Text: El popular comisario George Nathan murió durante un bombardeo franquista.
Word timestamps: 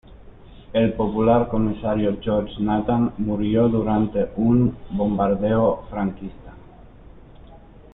El 0.73 0.93
popular 0.93 1.47
comisario 1.47 2.17
George 2.23 2.55
Nathan 2.57 3.13
murió 3.19 3.69
durante 3.69 4.31
un 4.35 4.75
bombardeo 4.89 5.83
franquista. 5.91 6.55